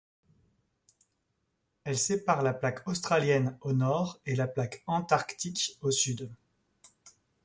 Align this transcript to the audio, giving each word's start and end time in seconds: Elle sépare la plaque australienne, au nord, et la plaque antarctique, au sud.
Elle 1.83 1.95
sépare 1.99 2.41
la 2.41 2.55
plaque 2.55 2.87
australienne, 2.87 3.55
au 3.61 3.71
nord, 3.71 4.19
et 4.25 4.35
la 4.35 4.47
plaque 4.47 4.81
antarctique, 4.87 5.77
au 5.81 5.91
sud. 5.91 6.33